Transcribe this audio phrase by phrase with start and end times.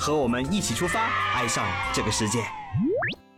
[0.00, 1.62] 和我们一起出发，爱上
[1.92, 2.38] 这个世界。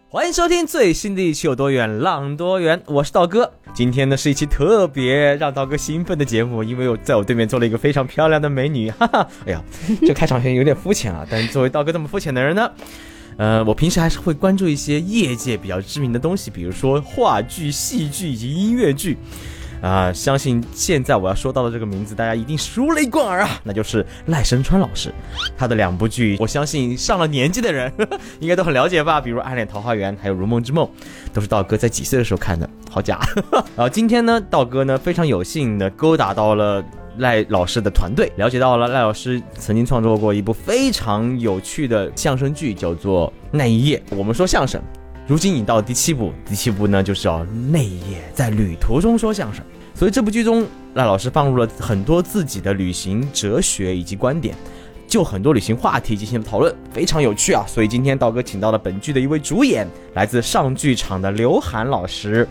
[0.08, 3.52] 欢迎收听最新的一期《有多远浪多远》，我是道哥。
[3.74, 9.28] 今天呢是一期特别让道哥兴奋的节目，因为我在我对面坐了一个非常漂亮的美女， 哈哈。
[9.44, 9.60] 哎呀，
[10.06, 12.70] 这开场先有点肤浅啊，但是作为道哥这么肤浅的人呢，
[13.38, 19.18] 呃，我平时还是会关注一些业界比较知名的东西，比如说话剧、戏剧以及音乐剧。
[19.82, 25.12] 啊，相信现在我要说到的这个名字，大家一定如雷贯耳啊， 那就是赖声川老师。
[25.58, 27.92] 他的两部剧，我相信上了年纪的人
[28.38, 30.86] 应该都很了解吧，比如《暗恋桃花源》还有《如梦之梦》，
[31.32, 33.18] 都是道哥在几岁的时候看的，好假。
[33.76, 36.80] 然后今天呢，道哥呢非常有幸的勾搭到了
[37.18, 44.00] 赖老师的团队，了解到了赖老师曾经创作过一部非常有趣的相声剧，叫做《那一夜》。
[44.16, 44.80] 我们说相声。
[45.24, 49.64] 如今已到第七部，第七部呢就是要那一夜在旅途中说相声，
[50.02, 54.52] 所以这部剧中赖老师放入了很多自己的旅行哲学以及观点，
[55.06, 57.64] 就很多旅行话题进行了讨论，非常有趣啊！
[57.68, 62.48] 所以今天道哥请到了本剧的一位主演，来自上剧场的刘涵老师。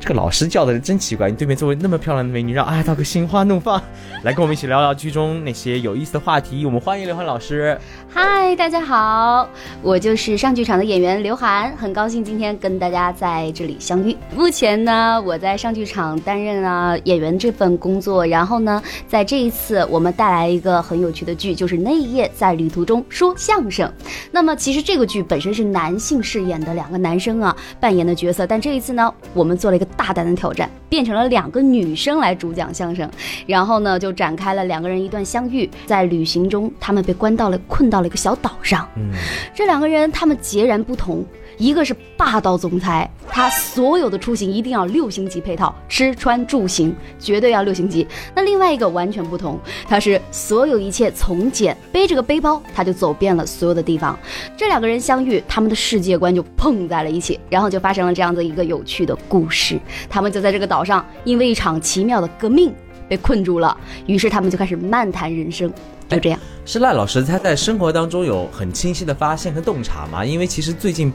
[0.00, 3.82] 这个老师叫的真奇怪，你对面座位那么漂亮的美女，让哎道哥心花怒放，
[4.22, 6.64] 来跟我们一起聊聊剧中那些有意思的话题。
[6.64, 7.76] 我们欢迎刘涵老师。
[8.08, 9.48] 嗨，大家好，
[9.82, 14.16] 我就是上剧场的演员刘涵，很高兴今天跟大家在这里相遇。
[14.34, 23.92] 目前呢，我在上剧场担任啊演员这份工作，然后呢，在这一次我们带来一个很有趣的剧，就是那一夜在旅途中说相声。
[24.30, 29.87] 那么其实这个剧本身是男性饰演的两个男生啊扮演的角色，但这一次呢，我们做了一个。
[29.96, 33.10] 大胆的挑战，变成了两个女生来主讲相声，
[33.46, 35.68] 然后呢，就展开了两个人一段相遇。
[35.86, 38.88] 在旅行中，他们被关到了困到了一个小岛上。
[38.96, 39.10] 嗯，
[39.54, 41.24] 这两个人他们截然不同。
[41.58, 48.06] 一个是霸道总裁，他所有的出行一定要六星级配套，吃穿住行绝对要六星级。
[48.32, 49.58] 那另外一个完全不同，
[49.88, 54.16] 他是所有一切从简，背着个背包他就走遍了所有的地方。
[54.56, 59.80] 这两个人相遇，他们的世界观就碰在了一起，然后就发生了这样的一个有趣的故事。
[60.08, 62.72] 他们就在这个岛上，因为一场奇妙的革命
[63.08, 63.76] 被困住了，
[64.06, 65.68] 于是他们就开始漫谈人生。
[66.08, 70.24] 就这样，是赖老师他在生活当中有很清晰的发现和洞察吗？
[70.24, 71.12] 因为其实最近。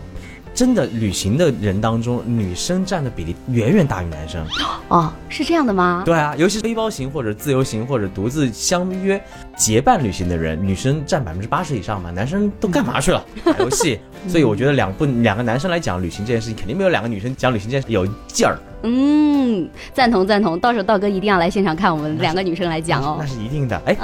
[0.53, 4.45] 真的旅行的人当中，女生占的比例远远大于男生。
[4.87, 6.03] 哦，是这样的吗？
[6.05, 9.19] 对啊，尤其是背包型或者自由行或者独自相约
[9.57, 13.25] 结伴旅行的人，女生占百分之八十以上嘛，男生都干嘛去了？
[13.43, 13.99] 打游戏。
[14.27, 18.57] 所以我觉得两不两个男生来讲旅行这件事情，肯定没有两个女生讲旅行这件事有劲儿。
[18.83, 23.17] 嗯，赞同赞同，到时候道哥一定要来现场看我们两个女生来讲哦。
[23.19, 23.81] 那是一定的。
[23.85, 23.97] 哎。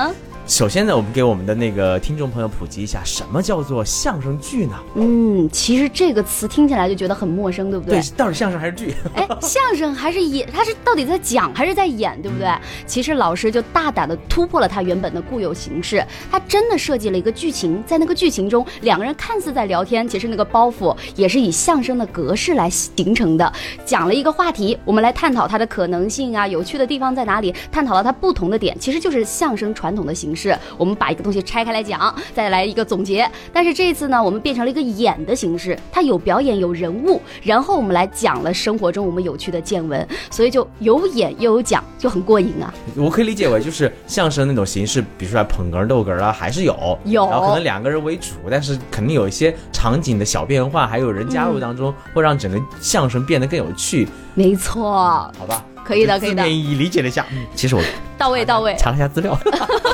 [0.50, 4.74] 首先呢，我们给我们的那个听众朋友普及一下，什么叫做相声剧呢？
[4.96, 8.02] 嗯，其实这个词听起来就觉得很陌生，对不对？
[8.02, 8.96] 对，到底相声还是剧？
[9.14, 10.50] 哎， 相声还是演？
[10.52, 12.50] 他是到底在讲还是在演，对不对？
[12.88, 23.54] 其实老师就大胆的突破了他原本的固有形式，他真的设计了一个剧情，在那个剧情中，两个人看似在聊天，其实那个包袱也是以相声的格式来形成的，
[23.86, 27.54] 讲了一个话题，我们来探讨它的可能性啊，有趣的地方在哪里？
[27.72, 30.39] 探讨了它不同的点，其实就是相声传统的形式。
[30.40, 33.30] 是我们把一个东西拆开来讲，再来一个总结。
[33.52, 42.74] 但是这一次呢，我们变成了一个演的形式，它有表演，有人物，然后我们来讲了生活中我们有趣的见闻，所以就有演又有讲，就很过瘾啊。
[42.96, 54.08] 我可以理解为就是相声那种形式，比如说捧哏逗哏啊，还是有有，然后可能两个人为主，但是肯定有一些场景的小变化，还有人加入当中，会让整个相声变得更有趣。
[54.34, 54.82] 没错，
[55.38, 55.66] 好吧。
[55.90, 56.48] 可以的，可以的。
[56.48, 57.82] 意理解了一下，其实我
[58.16, 59.36] 到位到位，查了一下资料。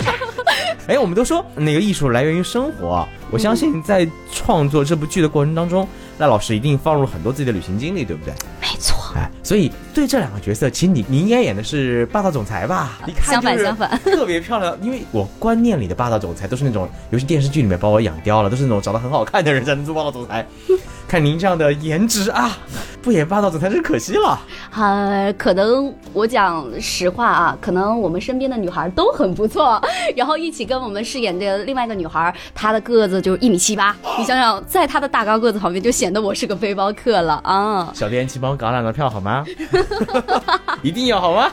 [0.87, 5.87] 哎，我们都说那个艺术来源于生活，我相信在创作这部剧的过程当中，
[6.17, 8.33] 赖老师一定放入了很多自己的旅行经历，对不对？
[8.61, 8.97] 没错。
[9.15, 12.99] 哎，所以对这两个角色，其实你你应该演的是霸道总裁吧？
[13.07, 14.77] 你看，相反相反，特别漂亮。
[14.81, 20.45] 因为我观念里的霸道总裁都是那种，尤其电视剧里面把我养刁了，都是那种长得很好看的人才能做霸道总裁。
[21.07, 22.57] 看您这样的颜值啊，
[23.01, 24.39] 不演霸道总裁真是可惜了。
[24.71, 29.79] 啊，可能我讲实话啊，可能我们身边的女孩都很不错，
[30.17, 37.91] 然后一起跟我们饰演的另外一个女孩，她的个子就一米七八， 你想想，在她的大高个子旁边，就显得我是个背包客了啊。
[37.93, 39.45] 小编，请帮我搞两张票好吗？
[40.81, 41.49] 一定要好吗？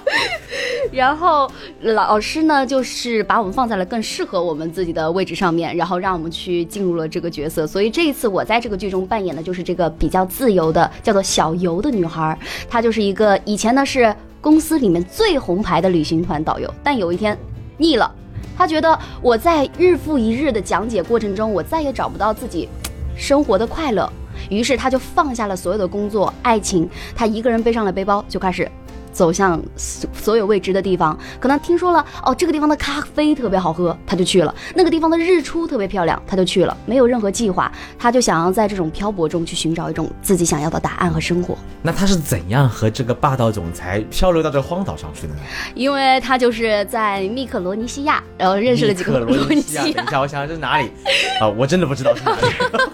[0.90, 1.50] 然后
[1.80, 7.66] 老师呢，就是把我们放在了更适合我们自己的位置上面，然后让我们去进入了这个角色。
[7.66, 12.38] 所以这一次我在这个剧中扮演的就是这个比较自由的，叫做小游的女孩。
[12.68, 17.36] 她就是一个以前呢是公司里面最红牌的旅行团导游，但有一天
[17.78, 18.10] 腻了，
[18.56, 22.68] 她觉得我在日复一日的讲解过程中，我再也找不到自己
[23.16, 24.10] 生活的快乐，
[24.50, 28.70] 于是她就放下了所有的工作、爱情，她一个人背上了背包，就开始。
[29.12, 36.76] 走向所有未知的地方，可能听说了哦，这个地方的咖啡特别好喝，他就去了；那个地方的日出特别漂亮，他就去了。
[36.86, 41.56] 没有任何计划，他就想要在这种漂泊中去寻找一种自己想要的答案和生活。
[41.82, 45.40] 那他是怎样和这个霸道总裁漂流到这个荒岛上去的呢？
[45.74, 49.82] 因为他就是在密克罗尼西亚，然后认识了几个罗尼西亚。
[49.82, 50.90] 等一下，我想想这是哪里
[51.38, 51.46] 啊？
[51.46, 52.46] 我真的不知道是哪里。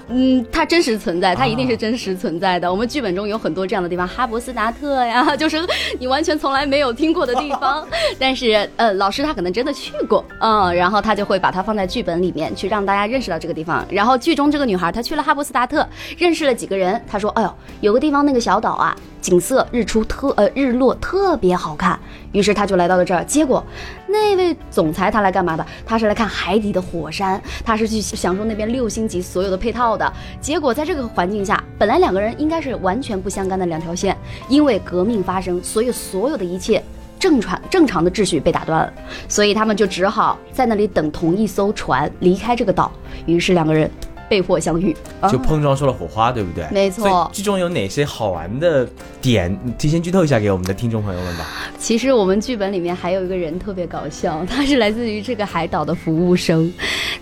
[0.08, 2.68] 嗯，它真实存在，它一定是真实存在的。
[2.68, 5.64] 我们剧本中有很多这样的地方，哈伯斯达特呀， 就是
[6.00, 6.07] 你。
[6.08, 7.86] 完全从来没有听过的地方，
[8.18, 13.84] 但是呃，老师他可能真的去过，嗯，然后他就会把它放在剧本里面去让大家认识到这个地方。
[13.90, 21.98] 然后剧中这个女孩她去了哈布斯达特，认识了几个人，她说：“哎呦，有个地方那个小岛啊，景色日出特呃日落特别好看。”
[22.38, 23.24] 于是他就来到了这儿。
[23.24, 23.64] 结果
[24.06, 25.66] 那位总裁他来干嘛的？
[25.84, 30.12] 他是来看海底的火山，他是去享受那边六星级所有的配套的。
[30.40, 34.16] 结果在这个环境下，本来两个人应该是完全不相干的两条线，
[34.48, 35.88] 因为革命发生，所以。
[35.90, 36.84] 所有的一切
[37.18, 38.92] 正常正常的秩序被打断了，
[39.26, 42.92] 所以他们就只好在那里等同一艘船离开这个岛。
[43.24, 43.90] 于是两个人。
[44.28, 44.94] 被迫相遇，
[45.30, 46.66] 就碰撞出了火花，对不对？
[46.70, 47.30] 没错。
[47.32, 48.88] 剧中有哪些好玩的
[49.20, 49.58] 点？
[49.78, 51.46] 提前剧透一下给我们的听众朋友们吧。
[51.78, 56.72] 其实我们剧本里面还有一个人特别搞笑，他是来自于这个海岛的服务生。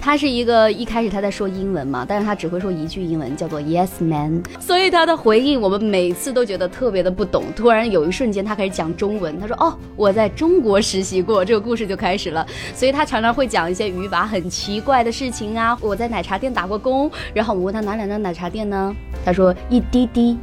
[0.06, 4.41] 他是一个一开始他在说英文嘛，但是他只会说一句英文，叫做 Yes man。
[4.61, 7.47] 所以他的回应我们每次都觉得特别的不懂。
[7.56, 12.47] 突然有一瞬间他开始讲中文，他说：“哦，我在中国实习过。”这个故事就开始了。
[12.73, 15.76] 所以他常常会讲一些语法很奇怪的事情啊。
[15.81, 17.11] 我在奶茶店打过工。
[17.35, 18.94] 然后我问他哪两家奶茶店呢？
[19.25, 20.38] 他说一滴滴。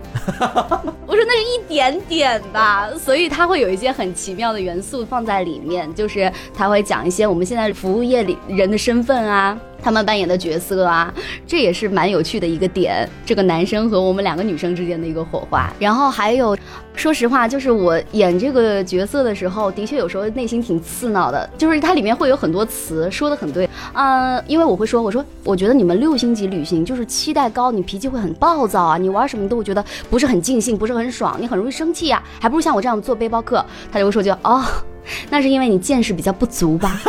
[1.08, 2.90] 我说那是一点点吧。
[3.00, 9.53] 所以他会有一些很奇妙的元素放在里面，就是他会讲一些我们现在服务业里人的身份啊。
[9.82, 11.14] 他们扮演的角色啊，
[11.46, 13.08] 这也是蛮有趣的一个点。
[13.26, 15.72] 这个男生和我们两个女生之间的一个火花。
[15.78, 16.58] 然后还有，
[16.96, 21.50] 说实话，就是我演这个角色的时候，的确有时候内心挺刺挠的。
[21.58, 33.66] 就是它里面会有很多词说的很对啊，因为我会说，我说我觉得你们六星级旅行就是期待高，你脾气会很暴躁啊，你玩什么都会觉得不是很尽兴，不是很爽，你很容易生气啊，还不如像我这样做背包客。
[33.92, 34.64] 他就会说就哦。
[35.30, 37.00] 那是因为你见识比较不足吧？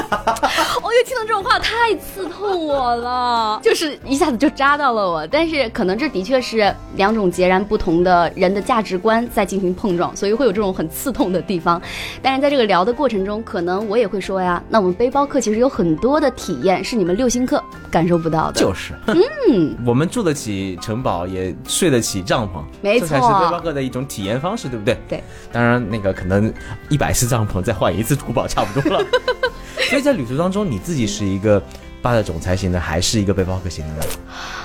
[0.83, 5.27] 我就听到这种话，太刺痛我了，就是一下子就扎到了我。
[5.29, 11.81] 但是可能这的确是两种截然不同的人的价值观在进行碰撞，所以会有这种很刺痛的地方。
[12.21, 18.61] 但是在这个聊的过程中，可能我也会说呀，那我们背包客其实有很多的体验是你们六星客感受不到的。
[18.61, 24.99] 就是，嗯，我们住得起城堡，也睡得起帐篷，没错，这才是背包客的一种体验方式，对不对？
[25.09, 25.25] 对。
[25.53, 26.53] 当然，那个可能
[26.89, 27.84] 一百次帐篷再换。
[27.85, 29.07] 换一次珠宝差不多了，
[29.91, 31.63] 所以在旅途当中，你自己是一个
[32.01, 34.03] 霸道总裁型的，还是一个背包客型的呢？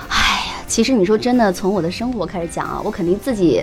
[0.08, 0.16] 哎
[0.48, 3.62] 呀，其实你说真的，从我的生活开始讲啊，我肯定自己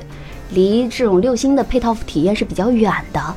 [0.51, 3.35] 离这种六星的配套体验是比较远的。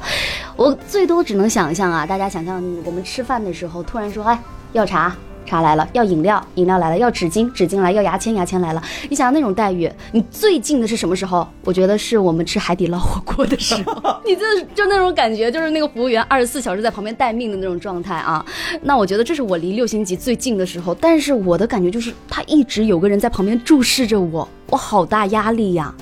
[0.57, 4.39] 我最多只能想象啊，大家想象我们吃饭的时候，突然说，哎，
[4.75, 5.17] 要茶。
[5.47, 8.83] 茶来了，要饮料，饮料来了，要纸巾，纸巾来，要牙签，牙签来了。
[9.09, 11.47] 你想想那种待遇，你最近的是什么时候？
[11.65, 13.93] 我觉得是我们吃海底捞火锅的时候。
[14.25, 14.43] 你就
[14.75, 18.45] 就那种感觉，就是那个服务员二十四小时在旁边待命的那种状态啊。
[18.83, 25.93] 那我觉得这是我离六星级最近的时候，但是我的感觉就是他一直有个人在旁边注视着我，我好大压力呀。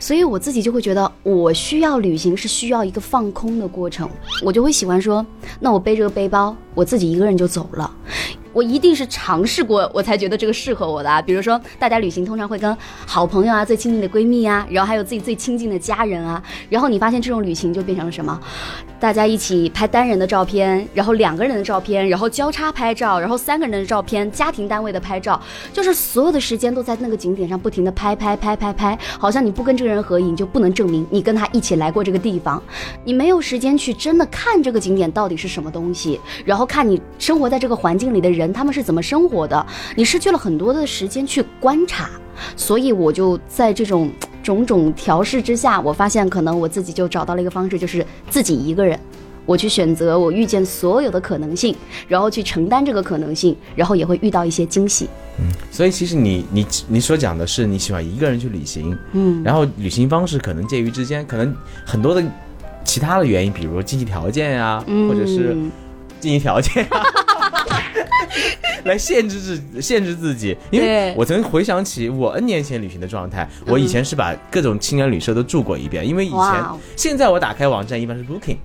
[0.00, 4.08] 所以我自己就会觉得，我需要旅行是需要一个放空的过程，
[4.44, 5.24] 我就会喜欢说，
[5.60, 7.90] 那我背着个背包，我自己一个人就走了。
[8.56, 11.20] 我一定是尝试过，我才觉得这个适合我的啊。
[11.20, 18.40] 比如说，大家旅行通常会跟好朋友啊、最亲近的闺蜜啊，然后还有自己最亲近的家人啊，然后你发现这种旅行就变成了什么？
[18.98, 25.40] 大家一起拍单人的照片，然后两个人的照片，然后交叉拍照，然后三个人的照片，家庭单位的拍照，
[25.72, 32.62] 就是所有的时间都在那个景点上不停的拍拍拍拍拍，好像你不跟这个人合影就不能证明你跟他一起来过这个地方，
[33.04, 38.46] 你没有时间去真的看这个景点到底是什么东西，然后看你生活在这个环境里的人。
[38.56, 39.66] 他们是怎么生活的？
[39.96, 42.08] 你失去了很多的时间去观察，
[42.56, 44.10] 所以我就在这种
[44.46, 48.96] 种种调试之下，我发现可能我自己就找到了一个方式，就是自己一个人，
[49.44, 51.74] 我去选择我遇见所有的可能性，
[52.06, 55.08] 然后去承担这个可能性，然后也会遇到一些惊喜。
[55.40, 61.52] 嗯，所以其实你你你所讲的是你喜欢一个人去旅行，嗯，然后旅行方式可能介于之间，可能
[61.84, 62.22] 很多的。
[62.84, 65.56] 其他的原因，比如经济条件呀、嗯或者是
[66.20, 66.90] 经济条件呀、
[68.84, 70.56] 来限制自限制自己。
[70.70, 76.64] 因为我曾回想起我 N 年前旅行的状态，我以前是把各种青年旅社都住过一遍，因为以前
[76.96, 78.58] 现在我打开网站一般是 Booking，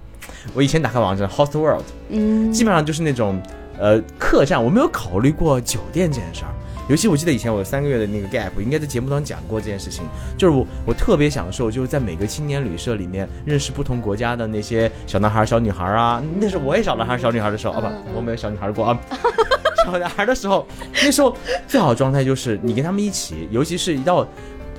[0.53, 2.51] 我以前打开网站 Host World，嗯。
[2.51, 3.41] 基本上就是那种
[3.79, 6.51] 呃客栈，我没有考虑过酒店这件事儿。
[6.91, 10.03] 尤其我记得以前我有三个月的那个 gap，应该在节目当中讲过这件事情。
[10.38, 16.21] 就是我我特别享受，就是在每个青年旅社里面认识不同国家的那些小男孩、小女孩啊。
[16.38, 19.00] 那时候我也小男孩、小女孩的时候，啊不，我没有小女孩过啊。
[19.86, 20.67] 小男孩的时候，
[21.01, 21.33] 那时候
[21.65, 24.27] 最好的状态就是你跟他们一起，尤其是一到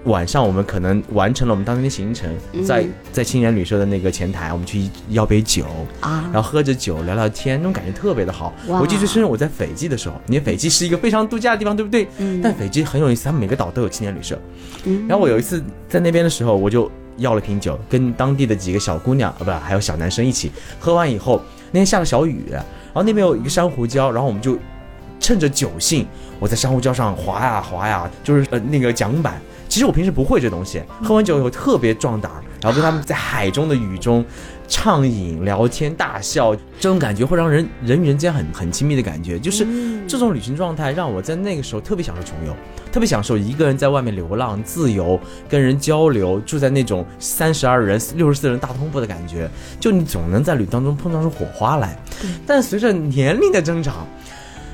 [0.04, 2.28] 晚上，我们可能完成了我们当天的行程，
[2.66, 5.64] 在在青年旅社的那个前台，我们去要杯酒，
[6.00, 8.52] 啊，然后喝着酒聊聊天，那种感觉特别的好。
[8.66, 12.08] 我记得最深，我在斐济的时候，你看斐济是一个非常度假的地方，对不对？
[12.18, 14.36] 嗯但斐济很有意思，他们每个岛都有青年旅社。
[14.84, 21.40] 嗯然后我有一次在那边的时候，我就要了瓶酒，跟当地的几个小姑娘，啊，不，还有小男生一起喝完以后，
[21.70, 24.58] 那天下了小雨，然后那边有一个珊瑚礁，然后我们就
[25.20, 26.04] 趁着酒兴，
[26.40, 29.40] 我在珊瑚礁上滑呀滑呀，就是呃那个桨板。
[29.72, 34.22] 其实我平时不会这东西，喝完酒以后特别壮胆儿，然后跟他们在海中的雨中
[34.68, 39.38] 畅饮、聊天、大笑，这种感觉会让人人与人间很很亲密的感觉。
[39.38, 39.66] 就是
[40.06, 42.54] 这种旅行状态，让我在那个时候特别享受穷游，
[42.92, 49.48] 特别享受一个人在外面流浪、自由跟人交流，住在那种三十二人、六十四人大通铺的感觉。
[49.80, 51.98] 就你总能在旅当中碰撞出火花来。
[52.46, 54.06] 但随着年龄的增长，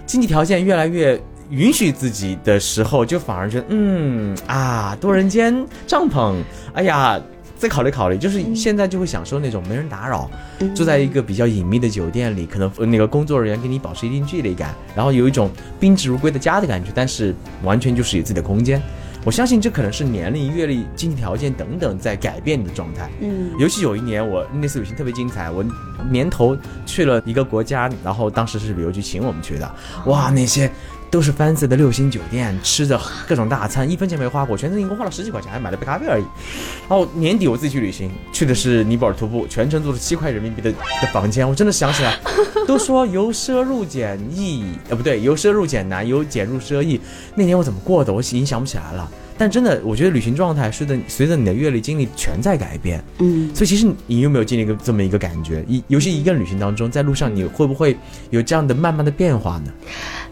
[0.06, 1.16] 经济条件越来越
[1.50, 6.36] 允许自己的时候，就反而觉得，嗯啊，多人间帐篷，
[6.72, 7.20] 哎呀。
[7.60, 10.30] 再考虑考虑，就是现在就会享受那种没人打扰，
[10.76, 15.50] 住在一个比较隐秘的酒店里，可能呃那个工作人员跟你保持一定距离感，然后有一种
[15.80, 18.80] 宾至如归的家的感觉，但是完全就是有自己的空间。
[19.24, 23.10] 我相信这可能是年龄、阅历、经济条件等等在改变你的状态。
[23.20, 25.64] 嗯尤其有一年我那次旅行特别精彩，我
[26.08, 29.68] 年头去了一个国家，然后当时是旅游局请我们去的，
[30.06, 30.70] 哇，那些
[31.10, 36.24] 都是 fancy 的六星酒店，吃着各种大餐，一分钱没花过，全程一共花了十几块钱，还买了杯咖啡而已。
[36.88, 42.18] 然后年底我自己去旅行，去的是尼泊尔徒步，全程住了七块人民币的的房间，我真的想起来，
[42.66, 47.00] 都说由奢入俭易，呃不对，由奢入俭难，由俭入奢易。
[47.34, 49.10] 那年我怎么过的，我已经想不起来了。
[49.38, 53.02] 但真的，我觉得旅行状态随着随着你的阅历经历全在改变。
[53.20, 55.64] 嗯所以其实你有没有经历过这么一个感觉？
[55.68, 57.96] 一尤其一个人旅行当中，在路上你会不会
[58.30, 59.72] 有这样的慢慢的变化呢？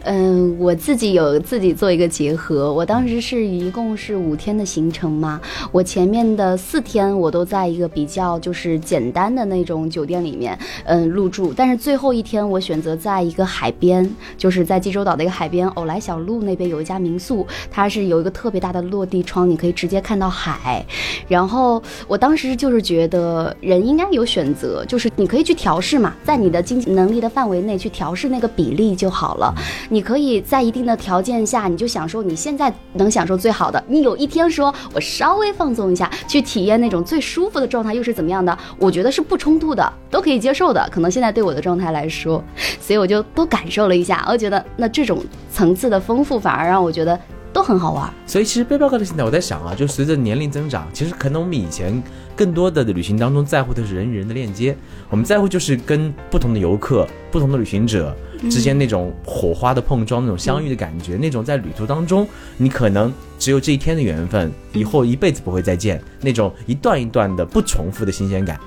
[0.09, 5.41] 嗯，我自己有自己做一个结合，我当时是一共是五天的行程嘛，
[5.73, 14.09] 我前面的四天我都在一个比较就是简单的那种酒店里面，嗯，入住，但是最后一天我选择在一个海边，
[14.39, 20.83] 就是在济州岛的一个海边，偶来小路那边有一家民宿，它是有一个特别大的落地窗，你可以直接看到海。
[21.29, 29.55] 然后我当时就是觉得人应该有选择，就是你可以去调试嘛，在你的经济能力的范围内去调试那个比例就好了。
[29.91, 33.83] 你可以在一定的条件下，你就享受你现在能享受最好的。
[33.87, 38.57] 你有一天说我稍微放纵一下，去体验那种最舒服的状态，又是怎么样的？
[38.79, 40.89] 我觉得是不冲突的，都可以接受的。
[40.91, 42.43] 可能现在对我的状态来说，
[42.81, 45.23] 所以我就多感受了一下，我觉得那这种
[45.53, 47.19] 层次的丰富反而让我觉得
[47.57, 48.13] 都很好玩。
[48.27, 52.03] 所以其实背包客的心态，我在想啊，就随着年龄增长，其实可能我们以前
[52.37, 54.77] 更多的旅行当中在乎的是人与人的链接，
[55.09, 58.15] 我们在乎就是跟不同的游客、不同的旅行者
[58.51, 62.27] 之间那种火花的碰撞、那种相遇的感觉，那种在旅途当中
[62.57, 68.59] 你可能只有这一天的缘分，以后一辈子不会再见，那种一段一段的不重复的新鲜感。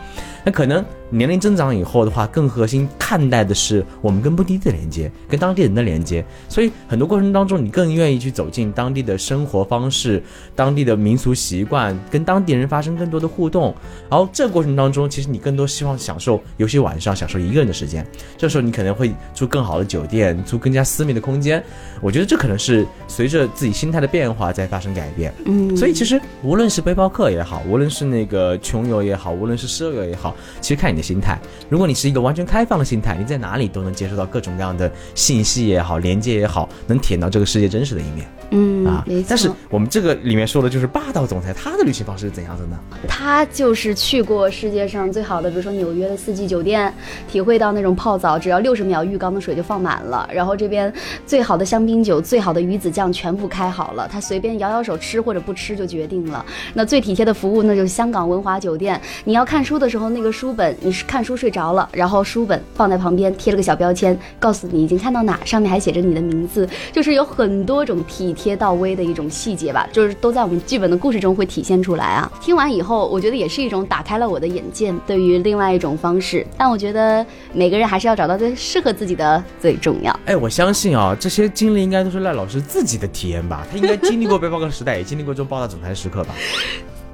[0.46, 6.24] 那可能年龄增长以后的话，更核心看待的是我们跟不地的连接，跟当地人的连接。
[6.48, 10.24] 所以很多过程当中，你更愿意去走进当地的生活方式、
[10.56, 13.76] 当地的民俗习惯，跟当地人发生更多的互动。
[14.10, 18.06] 然后这过程当中，其实你更多希望享受，尤其晚上享受一个人的时间。
[18.38, 21.64] 这时候你可能会住更好的酒店，租更加私密的空间。
[22.02, 25.34] 我觉得这可能是随着自己心态的变化在发生改变。
[25.46, 31.40] 嗯，所以其实无论是背包客也好，无论是那个穷游也好，无论是奢游也好，其实看你的心态。
[31.70, 39.26] 如果你是一个完全开放的心态，你在哪里都能接受到各种各样的信息也好，连接也好，能体验到这个世界真实的一面、嗯啊没错。。
[39.30, 42.78] 但是我们这个里面说的就是霸道总裁他的旅行方式是怎样的呢？
[43.08, 46.94] 他就是去过世界上最好的，比如说纽约的四季酒店，
[47.28, 50.92] 体会到那种泡澡只要六十秒浴缸的水就放满了，然后这边
[51.26, 56.46] 最好的香槟酒、最好的鱼子酱全部开好了，他随便摇摇手吃或者不吃就决定了。
[56.74, 72.32] 那最体贴的服务那就是香港文华酒店，你要看书的时候，那个书本你是看书睡着了，然后书本放在旁边贴了个小标签，告诉你已经看到哪，上面还写着你的名字，就是有很多种体贴到微的一种细节吧，就是都在我们剧本的故事中会体现出来啊。
[72.40, 76.48] 听完以后，我觉得也是一种打开了我的眼界，对于另外一种方式。
[76.58, 80.18] 但我觉得每个人还是要找到最适合自己的最重要。
[80.26, 83.68] 哎，我相信啊，这些经历应该都是赖老师自己的体验吧？
[83.70, 86.34] 他应该经历过背包客时代，也经历过这种爆炸总裁时刻吧？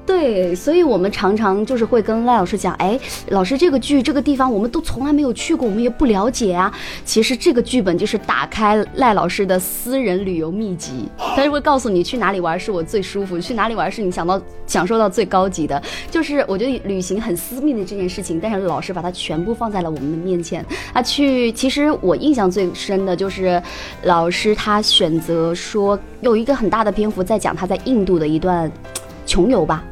[0.06, 2.98] 对，所以我们常常就是会跟赖老师讲，哎，
[3.30, 6.72] 老师这个剧这个地方我们都从来没有去过，我们也不了解啊。
[7.04, 15.82] 其实这个剧本就是打开赖老师的私人旅游秘籍，他就会告诉你去哪里玩是我最舒服，去哪里玩是你想到享受到最高级的。
[16.08, 20.64] 就是我觉得旅行很私密的这件事情，但是老师把它全部放在了我们的面前。
[20.92, 23.60] 啊，去，其实我印象最深的就是
[24.04, 28.70] 老师他选择说有一个很大的篇幅在讲他在印度的一段
[29.26, 29.82] 穷游吧。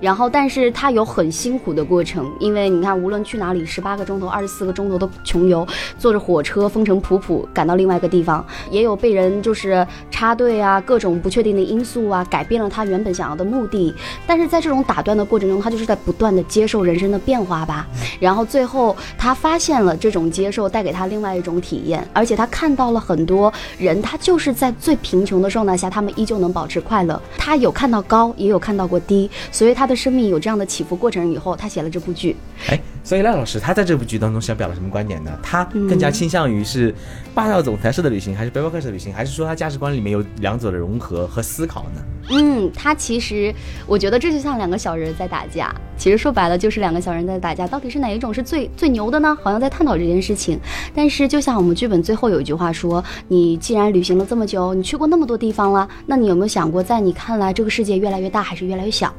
[0.00, 5.66] 然后，但是他有很辛苦的过程，因为你看，无论去哪里，十八个钟头、二十四个钟头的穷游，
[5.98, 13.94] 坐着火车风尘仆仆赶到另外一个地方，也有被人就是插队啊，各种不确定的因素啊，改变了他原本想要的目的。
[14.26, 17.86] 但是在这种打断的过程中，他就是在不断的接受人生的变化吧。
[18.18, 27.20] 然后最后他发现了这种接受带给他另外一种体验，而且他看到了很多人，他就是在最贫穷的状态下，他们依旧能保持快乐。
[27.38, 29.30] 他有看到高，也有看到过低。
[29.62, 32.34] 所以他的生命有这样的起伏过程以后，他写了这部剧。
[32.68, 35.30] 哎，所以赖老师他在这部剧当中想表达什么观点呢？
[35.42, 36.94] 他更加倾向于是
[37.34, 42.02] 霸道总裁式的旅行，还是背包客式的旅行，还是说他价值观里面有两者的融合和思考呢？
[42.30, 43.52] 嗯，他其实
[43.86, 49.36] 我觉得这就像两个小人在打架，其实说白了就是两个小人在打架，到底是哪一种是最最牛的呢？
[49.42, 50.58] 好像在探讨这件事情。
[50.94, 59.12] 但是就像我们剧本最后有一句话说：“你既然旅行了这么久，你去过那么多地方了，那你有没有想过，在你看来这个世界越来越大还是越来越小？”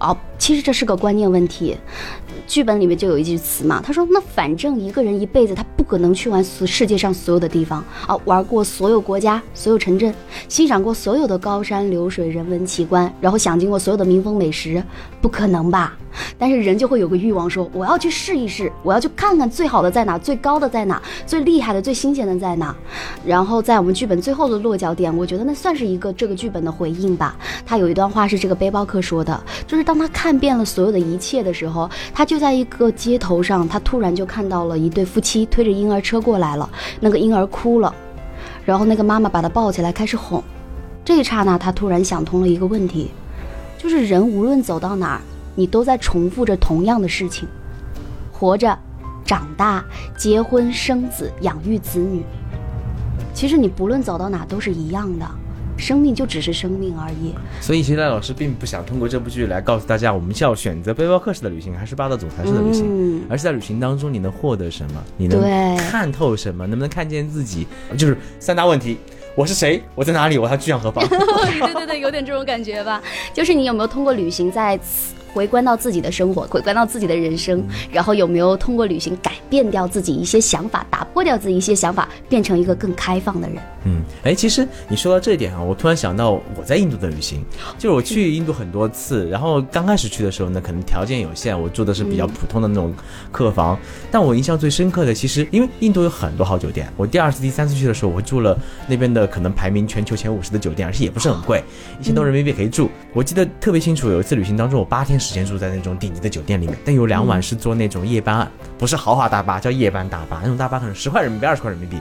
[0.00, 1.76] 哦，其实这是个观念问题。
[2.46, 10.12] 剧本里面就有一句词嘛，他说：“那反正一个人一辈子他不可能去完所世界上所有的地方啊，玩过所有国家、所有城镇，
[10.48, 14.82] 欣赏过所有的高山流水、人文奇观，然后享尽过所有的民风美食，
[15.20, 15.96] 不可能吧？
[16.38, 22.74] 但是人就会有个欲望，说我要去试一试，我要去看看最好的在哪，最高的在哪，最厉害的、最新鲜的在哪。
[23.24, 27.36] 然后在我们剧本最后的落脚点，我觉得那算是一个这个剧本的回应吧。
[27.64, 36.68] 他有一段话是这个背包客说的，就是当他看遍了所有的一切的时候，他就在一个街头上，他突然就看到了一对夫妻推着婴儿车过来了，
[37.00, 37.94] 那个婴儿哭了，
[38.64, 40.42] 然后那个妈妈把他抱起来开始哄。
[41.04, 43.10] 这一刹那，他突然想通了一个问题，
[43.78, 45.20] 就是人无论走到哪儿。
[45.54, 47.48] 你都在重复着同样的事情，
[48.32, 48.78] 活着、
[49.24, 49.84] 长大、
[50.16, 52.22] 结婚、生子、养育子女。
[53.32, 55.26] 其实你不论走到哪都是一样的，
[55.76, 57.34] 生命就只是生命而已。
[57.60, 68.98] 所以，现在老师并不想通过这部剧来告诉大家，我们是要选择背包客式的旅行，还是霸道总裁式的旅行，而是在旅行当中你能获得什么，你能看透什么，能不能看见自己，就是三大问题。
[69.36, 69.80] 我是谁？
[69.94, 70.36] 我在哪里？
[70.36, 71.06] 我要去向何方？
[71.08, 73.00] 对对对，有点这种感觉吧。
[73.32, 74.78] 就是你有没有通过旅行在？
[75.32, 83.58] 回观到自己的生活，回观到自己的人生，然后有没有通过旅行改变掉自己一些想法，打破掉自己一些想法，变成一个更开放的人？
[83.84, 87.44] 嗯，哎，其实你说到这一点啊，我突然想到我在印度的旅行，
[87.78, 92.92] 就是我去印度很多次，然后刚开始去的时候呢，可能条件有限，我住的是比较普通的那种
[93.30, 93.78] 客房，
[94.10, 101.62] 但我印象最深刻的，其实因为印度有很多好酒店，我第二次、第三次去的时候，我住了那边的可能排名全球前五十的酒店，而且也不是很贵，
[102.00, 102.90] 一千多人民币可以住。
[103.14, 105.19] 我记得特别清楚，有一次旅行当中，我八天。
[105.20, 110.40] 时间住在那种顶级的酒店里面，但有两晚是坐那种夜班，不是豪华大巴，叫夜班大巴。
[110.42, 112.00] 那种大巴可能十块人民币、二十块人民币，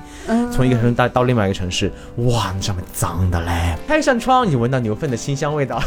[0.52, 3.76] 从一个城市到到另外一个城市，哇，那上面脏的嘞！
[3.86, 5.82] 开扇窗，你闻到牛粪的清香味道，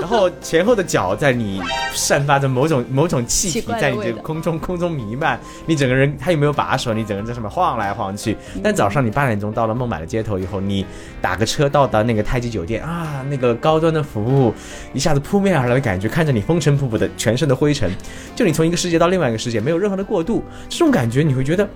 [0.00, 1.62] 然后前后的脚在你
[1.94, 5.38] 散发着某种某种气体，在你这个空中空中弥漫。
[5.66, 6.92] 你整个人他有没有把手？
[6.92, 8.36] 你整个人在上面晃来晃去。
[8.62, 10.84] 但早上你八点钟到了孟买的街头以后，你
[11.20, 14.52] 打个车到达那个太极酒店啊，那个高端的服务
[14.92, 16.71] 一下子扑面而来的感觉，看着你风尘。
[16.76, 17.90] 瀑布的全身的灰尘，
[18.34, 21.68] 就你从一个世界到另外一个世界，没有任何的过渡，这种感觉你会觉得。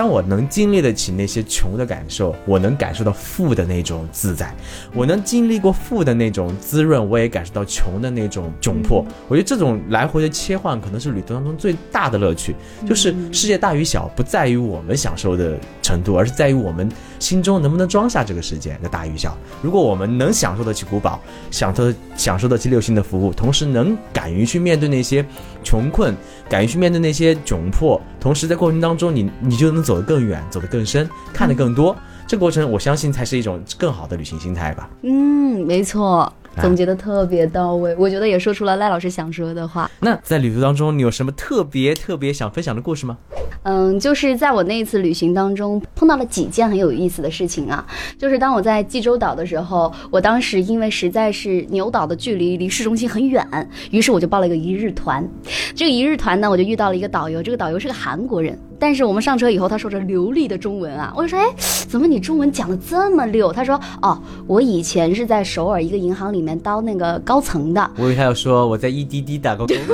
[0.00, 4.46] 当我能经历得起那些穷的感受，我能感受到富的那种自在；
[4.94, 9.04] 我能经历过富的那种滋润，我也感受到穷的那种窘迫。
[9.28, 12.56] 我觉得这种来回的切换，可能是旅途当中最大的乐趣。
[12.88, 19.36] 就是世界大与小，不在于我们享受的程度，而是在于我们心中能不能装下这个世界的大与小。
[19.60, 25.22] 如果我们能享受得起古堡，享受享受得起六星的服务，同时能敢于去面对那些
[25.62, 26.16] 穷困，
[26.48, 29.89] 敢于去面对那些窘迫，同时在过程当中，你你就能。
[29.90, 34.88] 走得更远，走得更深，看得更多，这过程我相信才是一种更好的旅行心态吧。
[35.02, 39.90] 嗯，没错，总结的特别到位，我觉得也说出了赖老师想说的话。
[39.98, 43.18] 那在旅途当中，你有什么特别特别想分享的故事吗？
[43.64, 47.84] 嗯，就是在我那一次旅行当中碰到了几件很有意思的事情啊。
[48.16, 53.44] 就是当我在济州岛的时候，我当时因为实在是牛岛的距离离市中心很远，
[53.90, 55.28] 于是我就报了一个一日团。
[55.74, 58.56] 这个一日团呢，我就遇到了一个导游，这个导游是个韩国人。
[58.80, 61.44] 但是我们上车以后，他说着流利的中文啊，我就说，哎，
[61.86, 63.52] 怎么你中文讲的这么溜？
[63.52, 67.90] 他说，哦，我以前是在首尔一个银行里面当那个高层的。
[67.96, 69.76] 我以为他要说我在 EDD 打过工。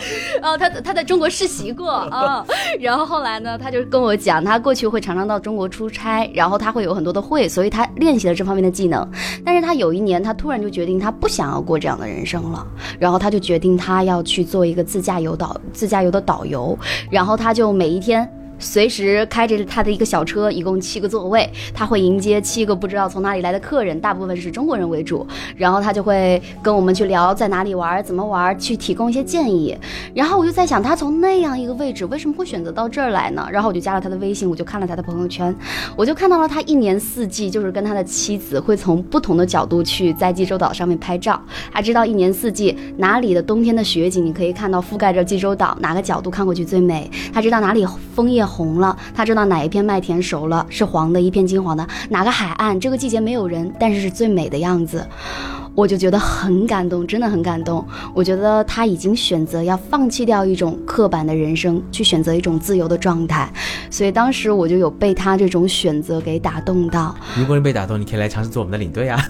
[0.42, 2.44] 哦，他他在中国实习过啊，
[2.80, 9.06] 然后后来呢，他就跟我讲，他过去会常常到中国出差，然后他会有很多的会，所以他练习了这方面的技能。
[9.44, 12.66] 但是他有一年，他突然就决定他不想要过这样的人生了，
[12.98, 16.78] 然后他就决定他要去做一个自驾游导自驾游的导游，
[17.10, 18.39] 然后他就每一天。
[18.60, 25.26] 随时开着他的一个小车，一共七个座位，他会迎接七个不知道从哪里来的客人，大部分是中国人为主。
[25.56, 29.74] 然后他就会跟我们去聊在哪里玩，怎么玩，去提供一些建议。
[30.14, 33.48] 然后我就在想，他从那样一个位置为什么会选择到这儿来呢？
[33.50, 35.54] 然后我就加了他的微信，我就看了他的朋友圈，
[35.96, 41.40] 我就看到了他一年四季就是跟他的妻子会从不同的角度去在济州岛上面拍照。
[41.72, 47.10] 他知道一年四季哪里的冬天的雪景，你可以看到覆盖着济州岛哪个角度看过去最美。
[47.32, 48.49] 他知道哪里枫叶。
[48.50, 51.86] 红了，他知道哪一片麦田熟了，是黄的，一片金黄的。
[52.08, 55.06] 哪个海岸这个季节没有人，但是是最美的样子，
[55.74, 57.86] 我就觉得很感动，真的很感动。
[58.12, 63.48] 我觉得他已经选择要放弃掉一种刻板的人生，去选择一种自由的状态。
[63.88, 67.14] 所以当时我就有被他这种选择给打动到。
[67.38, 69.20] 如果你被打动，你可以来尝试做我们的领队啊。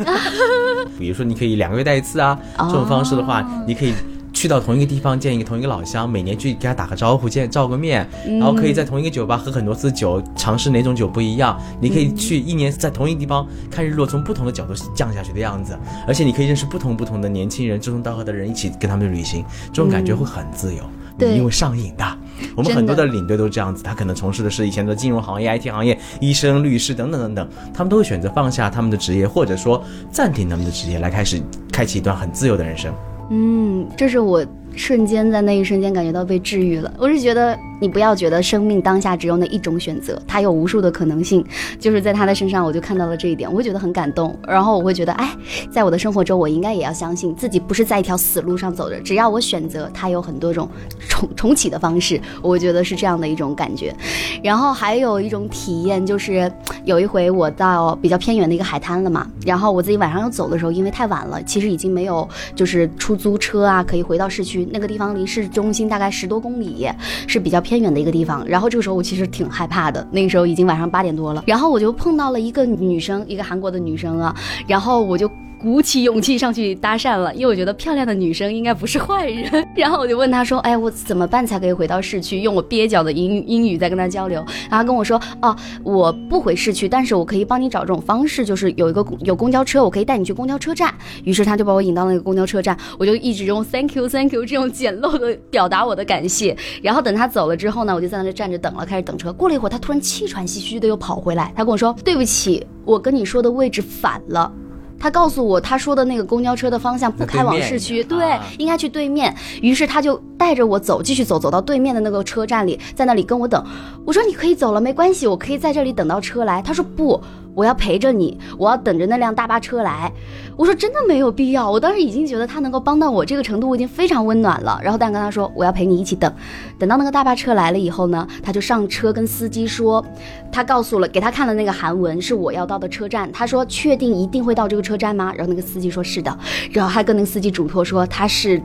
[0.99, 2.39] 比如说，你可以两个月带一次啊。
[2.59, 3.93] 这种方式的话，你可以。
[4.41, 11.61] 去到同一个地方见一个同一个老乡，每年去给他打个招呼，见照个面，然后可以在同一个酒吧喝很多次酒，尝试哪种酒不一样。
[11.79, 20.83] 你可以去一年在同一个地方看日落，从不同的角度降下去的样子，而且你可以认识不同不同的年轻人，志同道合的人一起跟他们旅行，这种感觉会很自由，
[21.19, 22.19] 对，因为上瘾的。
[22.57, 32.91] 我们很多的领队都这样子，他可能从事的是以前的金融行业、IT 行业、医生、律师等等等等，他们都会选择放下他们的职业，或者说暂停他们的职业，来开始开启一段很自由的人生。
[33.31, 34.45] 嗯，这是我。
[34.75, 37.59] 瞬间在那一瞬间感觉到被治愈了，我是觉得。
[37.83, 41.43] 你不要觉得生命当下只有那一种选择，它有无数的可能性。
[41.79, 44.39] 就是在他的身上，我就看到了这一点，我会觉得很感动。
[44.47, 45.35] 然后我会觉得，哎，
[45.71, 49.01] 在我的生活中，我应该也要相信自己不是在一条死路上走着。
[49.01, 50.69] 只要我选择，它有很多种
[51.09, 52.21] 重重启的方式。
[52.43, 53.97] 我觉得是这样的一种感觉。
[54.43, 56.53] 然后还有一种体验，就是
[56.85, 64.60] 有一回我到比较偏远的一个海滩了嘛，然后我自己晚上要走的时候，因为太晚了，其实已经没有就是出租车啊可以回到市区。
[64.67, 66.89] 那个地方离市中心大概十多公里，
[67.27, 67.81] 是比较偏。
[67.81, 70.07] 远的一个地方，然后这个时候我其实挺害怕的。
[70.11, 75.31] 那个时候已经晚上八点多了，然后我就碰到了一个女生，一个韩国的女生啊，然后我就。
[75.63, 79.51] 鼓起勇气上去搭讪了，因为我觉得漂亮的女生应该不是坏人。
[79.77, 84.43] 然后我就问他说：“哎，我怎么办才可以回到市区？”用我蹩脚的英英语在跟他交流。
[84.71, 90.95] 然后跟我说：“哦，我不回市区，但是我可以帮你找这种方式，就是有一个有公交车，我可以带你去公交车站。”
[91.25, 96.57] 于是他就把我引到那个公交车站，我就一直用 “thank you, thank you” 这种简陋的表达我的感谢。
[96.83, 99.31] 然后等他走了之后呢，我就在那站着等了，开始等车。
[99.31, 104.51] 过了一会儿，他突然气喘吁吁的又跑回来，他跟我说：“对不起，我跟你说的位置反了。”
[105.01, 109.35] 他告诉我，他说的那个公交车的方向不开往市区，对，应该去对面。
[109.63, 113.65] 于是他就带着我走，继续走，走到对面的那个车站里，在那里跟我等。
[114.05, 116.61] 我说你可以走了，没关系，我可以在这里等到车来。
[116.61, 117.21] 他说不。
[117.55, 120.13] 我要陪着你，我要等着那辆大巴车来。
[120.57, 124.79] 我说真的没有必要，我当时已经觉得他能够帮到我这个程度，我已经非常温暖了。
[124.83, 126.33] 然后但跟他说我要陪你一起等，
[126.79, 130.05] 等到那个大巴车来了以后呢，他就上车跟司机说，
[130.53, 135.33] 他告诉了给他看了那个韩文是我要到的车站，他说确定一定会到这个车站吗？
[135.37, 136.39] 然后那个司机说是的，
[136.73, 138.61] 然后还跟那个司机嘱托说他是。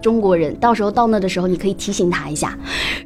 [0.00, 2.56] 中国人，到时候到那的时候，你可以提醒他一下，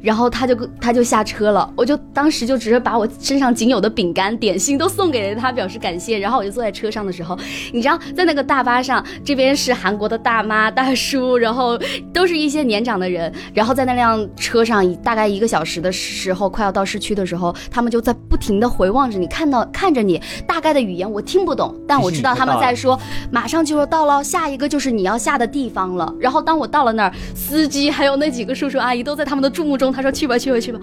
[0.01, 1.71] 然后他就他就下车了。
[1.75, 6.19] 我就当时就只是把我身上仅有的饼干、点心都送给了他，表示感谢。
[6.19, 7.35] 然后我就坐在车上的时候，
[7.71, 11.79] 你知道，在那个大巴上，这边是韩国的大妈、大叔，然后
[12.13, 13.33] 都是一些年长的人。
[13.55, 22.99] 然后在那辆车上，大概一个小时的时候，快要到市区的时候，他们就在不停的回望着你，看到看着你，大概的语言我听不懂，但我知道他们在说，
[23.31, 26.13] 马上就要到了，下一个就是你要下的地方了。
[26.19, 26.82] 然后当我到。
[26.83, 29.89] 到了那儿，司机还有那几个叔叔阿姨都在他们的注目中。
[29.89, 30.79] 他说：“去吧，去吧，去吧。”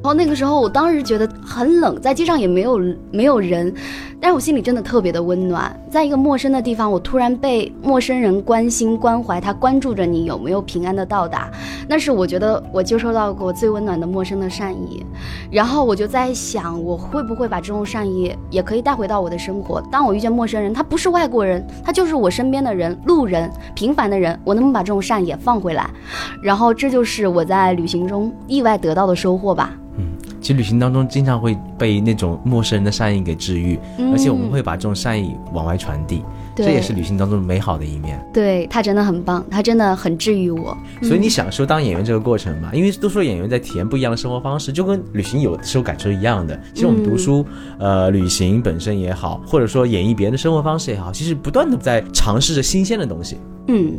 [0.00, 2.80] 然后那个时候，我当时觉得很冷，在街上也没有
[3.10, 3.74] 没有人，
[4.20, 5.74] 但是我心里真的特别的温暖。
[5.90, 11.50] 在一个陌生的地方，我突然被陌生人关心关怀，他关注着你有没有平安的到达，
[11.88, 15.04] 那是我觉得我接收到过最温暖的陌生的善意。
[15.50, 19.80] 然后我就在想，我会不会把这种善意也可以带回到我的生活？
[19.90, 25.90] 当我遇见陌生人，他不是外国人，他就是我身边的人，路人，平凡的人，我能不能把这种善也放回来？
[26.40, 29.72] 然后这就是我在旅行中意外得到的收获吧。
[30.40, 36.22] 其实旅行当中经常会被那种陌生人的善意给治愈，嗯而且我们会把这种善意往外传递，
[36.54, 38.24] 这也是旅行当中美好的一面。
[38.32, 40.76] 对他真的很棒，他真的很治愈我。
[41.02, 42.70] 所以你享受当演员这个过程嘛？
[42.72, 46.58] 因为都说演员在体验不一样的生活方式，就跟旅行有的时候感受一样的。
[46.72, 47.44] 其实我们读书，
[47.78, 53.36] 呃，旅行本身也好，或者说演绎别人的生活方式也好，其实不断的在尝试着新鲜的东西。
[53.66, 53.94] 嗯，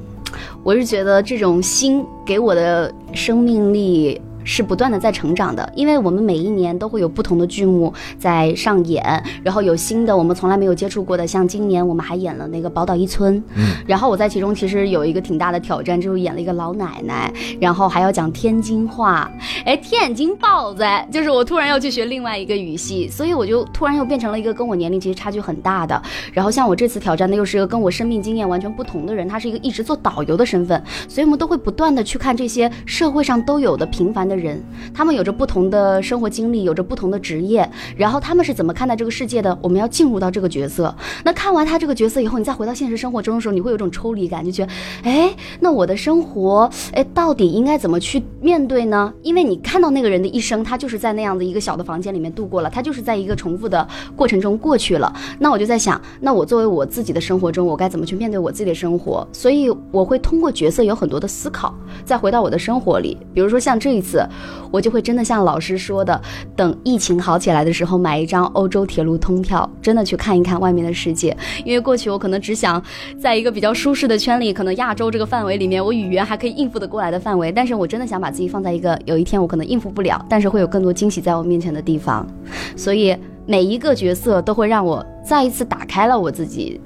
[0.63, 4.19] 我是觉得这种心给我的生命力。
[4.50, 17.32] 是不断的在成长的，因为我们每一年都会有不同的剧目在上演，然后有新的我们从来没有接触过的，像今年我们还演了那个《宝岛一村》，嗯，然后我在其中其实有一个挺大的挑战，就是演了一个老奶奶，
[17.62, 19.30] 然后还要讲天津话，
[19.66, 26.02] 哎，天津包子，就是我突然要去学另外一个语系，所以我就突然又变成了一个跟我年龄其实差距很大的，
[26.34, 39.58] 然后像我这次挑战的又是一个跟我生命经验完全不同的人，他是一个一直做导游的身份，所以我们都会不断的去看这些社会上都有的平凡的人，他们有着不同的生活经历，有着不同的职业，然后他们是怎么看待这个世界的？
[39.62, 40.95] 我们要进入到这个角色。
[41.23, 44.71] 那看完他这个角色以后，你再回到现实生活中的时候，你会有种抽离感，就觉得，
[45.04, 49.13] 哎，那我的生活，哎，到底应该怎么去面对呢？
[49.21, 55.13] 因为你看到那个人的一生，他就是在那样的一个小的房间里面度过了，他就是在一个重复的过程中过去了。
[55.39, 59.28] 那我就在想，那我作为我自己的生活中，我该怎么去面对我自己的生活？
[59.32, 61.73] 所以我会通过角色有很多的思考，
[62.06, 63.17] 再回到我的生活里。
[63.34, 64.25] 比如说像这一次，
[64.72, 66.22] 我就会真的像老师说的，
[66.56, 71.36] 等疫情好起来的时候，买一张欧洲铁路通票，真的去看一看外面的世界。
[71.65, 72.82] 因为过去我可能只想
[73.20, 82.28] 在一个比较舒适的圈里，可能亚洲这个范围里面，我语言还可以应付得过来的范围，但是我真的想把自己放在一个有一天我可能应付不了，但是会有更多惊喜在我面前的地方。
[82.76, 83.15] 所以
[83.46, 86.80] 每一个角色都会让我再一次打开了我自己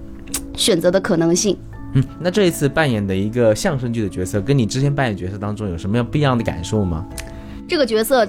[0.56, 1.58] 选择的可能性。
[1.96, 7.06] 嗯，那这一次扮演的一个相声剧的角色，跟你之前扮演角色当中有什么样不一样的感受吗？
[7.68, 8.28] 这个角色，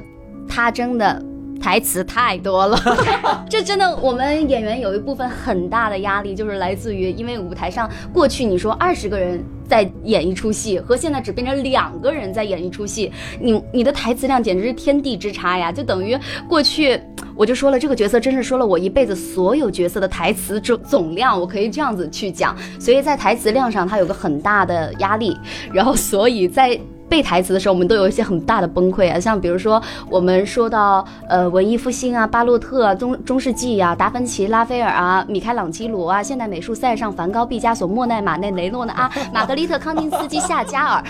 [0.49, 1.23] 他真的
[1.61, 2.79] 台词太多了，
[3.49, 15.73] 这真的我们演员有一部分很大的压力，就是来自于因为舞台上过去你说二十个人在演一出戏，和现在只变成两个人在演一出戏，你你的台词量简直是天地之差呀！
[15.73, 16.19] 就等于
[16.49, 17.01] 过去
[17.35, 25.37] 我就说了，这个角色真是说了我一辈子所有角色的台词总总量，我可以这样子去讲，所以在台词量上它有个很大的压力，
[25.73, 26.79] 然后所以在。
[27.15, 41.05] 背台词的时候，我们都有一些很大的崩溃啊，像比如说我们说到呃文艺复兴啊、巴洛特啊、中中世纪啊、达芬奇、拉斐尔啊、米开朗基罗啊、现代美术赛上、梵高、毕加索、莫奈、马内、雷诺啊、玛格丽特、康定斯基、夏加尔，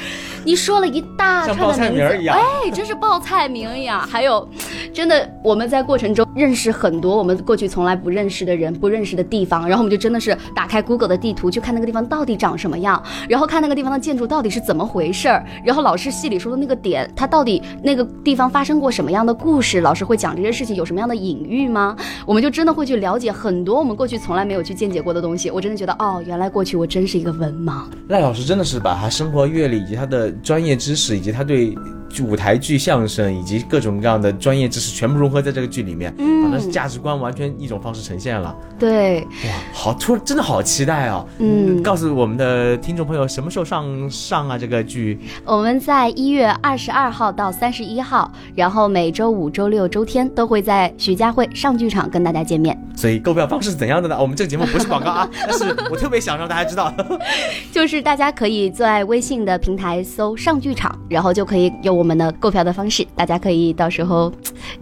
[0.45, 2.37] 你说了一大串的名字，菜名一样。
[2.37, 4.07] 哎，真是报菜名一样。
[4.07, 4.47] 还有，
[4.93, 21.96] 真的我们在过程中认识很多我们过去从来不认识的人、不认识的地方，然后我们就真的是打开 Google 的地图去看那个地方到底长什么样，然后看那个地方的建筑到底是怎么回事儿，然后老师戏里说的那个点，它到底那个地方发生过什么样的故事，老师会讲这些事情有什么样的隐喻吗？
[22.26, 25.50] 我们就真的会去了解很多我们过去从来没有去见解过的东西。
[25.50, 27.83] 我真的觉得，哦，原来过去我真是一个文盲。
[28.09, 31.74] 赖老师真的是把他生活阅历以及他的专业知识，以及他对
[32.22, 38.57] 舞台剧、相声以及各种各样的专业知识全部融合在这个剧里面，嗯把那是价值观完全一种方式呈现了。
[38.78, 39.28] 对，哇，
[39.72, 41.26] 好突，真的好期待哦！
[41.38, 44.57] 嗯告诉我们的听众朋友什么时候上上啊？
[44.57, 52.79] 这个剧我们在一月二十二号到三十一号，然后每周五、周六、周天都会在徐家汇上剧场跟大家见面。
[52.97, 54.17] 所以购票方式是怎样的呢？
[54.21, 56.93] 我们这个节目不是广告啊， 但是我特别想让大家知道。
[57.73, 64.33] 就是大家可以在微信的平台搜“上剧场”，然后就可以有我们的购票的方式，大家可以到时候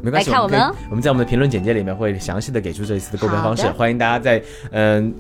[0.01, 5.13] 没关系，来看我们我们哦我们在我们的评论简介里面会详细的给出这一次的购票方式欢迎大家在嗯。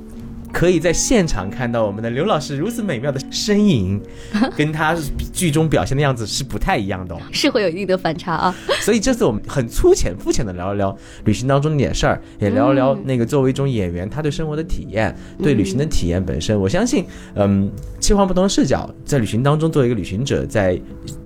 [0.52, 4.00] 可以在现场看到我们的刘老师如此美妙的身影，
[4.56, 4.96] 跟他
[5.32, 7.20] 剧中表现的样子是不太一样的、哦。
[7.32, 8.54] 是会有一定的反差啊。
[8.80, 16.58] 所以这次我们很粗浅、肤浅的聊一聊旅行当中的点事儿，也聊一聊那个作为一种演员他对生活的体验，对旅行的体验本身。
[16.58, 20.80] 我相信，嗯，切换不同的视角，在旅行当中作为一个旅行者，在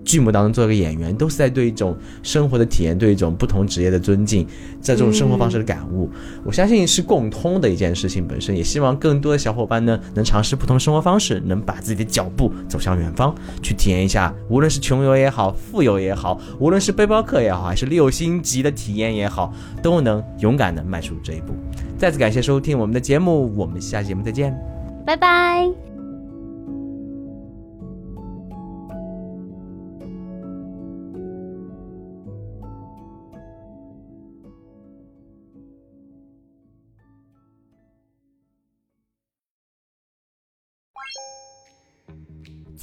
[0.05, 4.47] 剧目当中做一个演员，都是在对一种生活的体验，对一种不同职业的尊敬，
[4.81, 6.09] 在这种生活方式的感悟，
[6.45, 8.57] 我相信是共通的一件事情本身。
[8.57, 19.50] 也希望更更多的小伙伴呢，能尝试不同生活方式，能把自己的脚步走向远方，去体验一下，无论是穷游也好，富游也好，无论是背包客也好，还是六星级的体验也好，
[19.83, 21.55] 都能勇敢的迈出这一步。
[21.96, 24.55] 再次感谢收听我们的节目，我们下期节目再见，
[25.07, 25.96] 拜拜。